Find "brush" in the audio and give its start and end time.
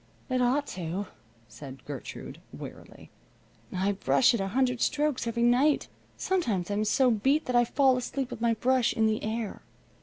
3.91-4.33, 8.55-8.93